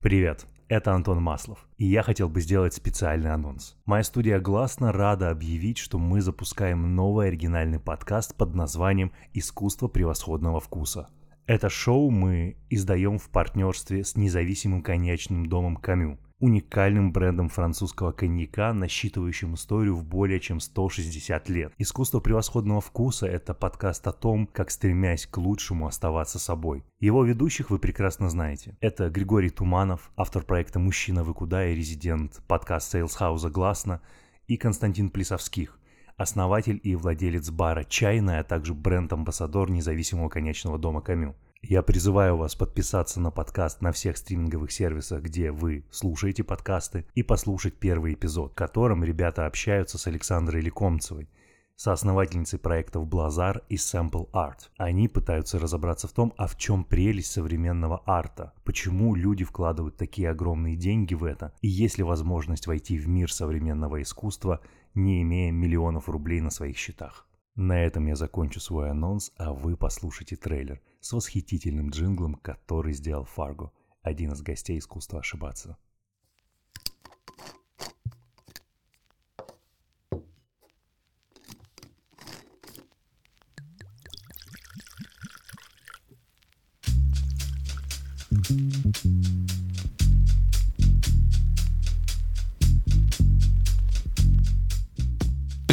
[0.00, 3.76] Привет, это Антон Маслов, и я хотел бы сделать специальный анонс.
[3.84, 10.60] Моя студия «Гласно» рада объявить, что мы запускаем новый оригинальный подкаст под названием «Искусство превосходного
[10.60, 11.08] вкуса».
[11.46, 18.72] Это шоу мы издаем в партнерстве с независимым коньячным домом «Камю», уникальным брендом французского коньяка,
[18.72, 21.72] насчитывающим историю в более чем 160 лет.
[21.78, 26.84] «Искусство превосходного вкуса»— это подкаст о том, как стремясь к лучшему оставаться собой.
[27.00, 28.76] Его ведущих вы прекрасно знаете.
[28.80, 34.00] Это Григорий Туманов, автор проекта «Мужчина, вы куда?» и резидент подкаст «Сейлсхауза Гласно»,
[34.46, 35.78] и Константин Плесовских,
[36.16, 41.36] основатель и владелец бара «Чайная», а также бренд-амбассадор независимого конечного дома «Камю».
[41.62, 47.24] Я призываю вас подписаться на подкаст на всех стриминговых сервисах, где вы слушаете подкасты, и
[47.24, 51.28] послушать первый эпизод, в котором ребята общаются с Александрой Лекомцевой,
[51.74, 54.70] соосновательницей проектов Блазар и Sample Art.
[54.78, 60.30] Они пытаются разобраться в том, а в чем прелесть современного арта, почему люди вкладывают такие
[60.30, 64.60] огромные деньги в это, и есть ли возможность войти в мир современного искусства,
[64.94, 67.27] не имея миллионов рублей на своих счетах.
[67.58, 73.24] На этом я закончу свой анонс, а вы послушайте трейлер с восхитительным джинглом, который сделал
[73.24, 75.76] Фарго, один из гостей искусства ошибаться.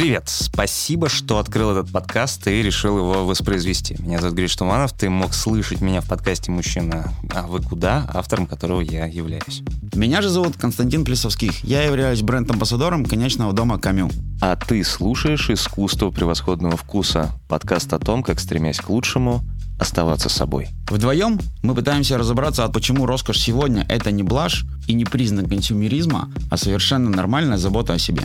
[0.06, 3.96] Привет, спасибо, что открыл этот подкаст и решил его воспроизвести.
[3.98, 8.46] Меня зовут Гриш Туманов, ты мог слышать меня в подкасте «Мужчина, а вы куда?», автором
[8.46, 9.62] которого я являюсь.
[9.96, 11.64] Меня же зовут Константин Плесовских.
[11.64, 14.08] Я являюсь бренд-амбассадором коньячного дома «Камю».
[14.40, 19.42] А ты слушаешь «Искусство превосходного вкуса»— подкаст о том, как, стремясь к лучшему,
[19.78, 20.68] оставаться собой.
[20.88, 26.30] Вдвоем мы пытаемся разобраться, а почему роскошь сегодня— это не блажь и не признак консюмеризма,
[26.50, 28.22] а совершенно нормальная забота о себе.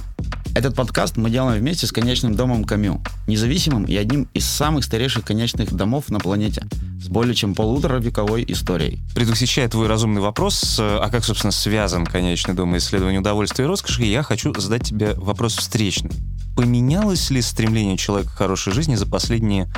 [0.53, 5.23] Этот подкаст мы делаем вместе с конечным домом Камю, независимым и одним из самых старейших
[5.23, 6.65] конечных домов на планете,
[7.01, 8.99] с более чем полутора вековой историей.
[9.15, 14.03] Предвосхищая твой разумный вопрос, а как, собственно, связан конечный дом и исследование удовольствия и роскоши,
[14.03, 16.11] я хочу задать тебе вопрос встречный.
[16.57, 19.71] Поменялось ли стремление человека к хорошей жизни за последние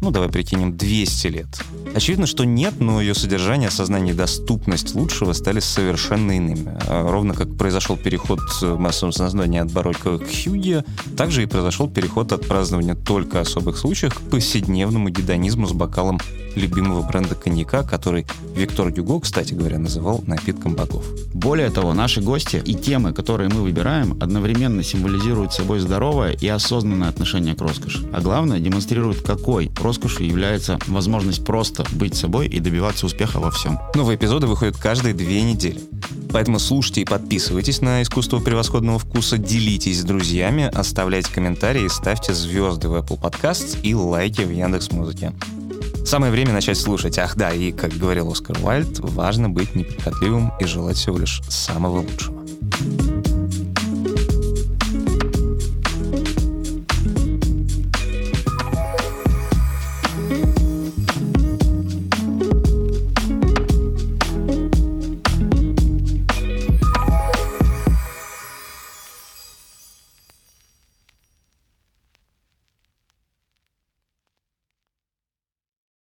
[0.00, 1.46] ну, давай прикинем, 200 лет.
[1.94, 6.76] Очевидно, что нет, но ее содержание, осознание и доступность лучшего стали совершенно иными.
[6.88, 10.84] А ровно как произошел переход в массовом сознании от барокко к хюге,
[11.16, 16.20] также и произошел переход от празднования только особых случаев к повседневному гедонизму с бокалом
[16.56, 21.04] любимого бренда коньяка, который Виктор Гюго, кстати говоря, называл напитком богов.
[21.32, 27.08] Более того, наши гости и темы, которые мы выбираем, одновременно символизируют собой здоровое и осознанное
[27.08, 28.08] отношение к роскоши.
[28.12, 33.78] А главное, демонстрируют, какой роскошью является возможность просто быть собой и добиваться успеха во всем.
[33.94, 35.80] Новые эпизоды выходят каждые две недели.
[36.32, 42.88] Поэтому слушайте и подписывайтесь на «Искусство превосходного вкуса», делитесь с друзьями, оставляйте комментарии, ставьте звезды
[42.88, 45.32] в Apple Podcasts и лайки в Яндекс.Музыке.
[46.06, 47.18] Самое время начать слушать.
[47.18, 51.98] Ах да, и, как говорил Оскар Уайльд, важно быть неприхотливым и желать всего лишь самого
[52.02, 52.46] лучшего.